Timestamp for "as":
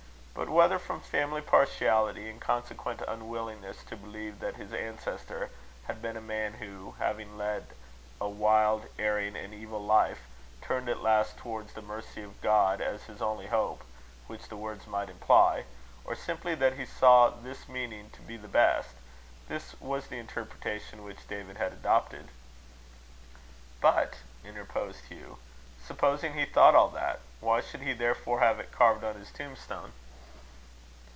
12.81-13.03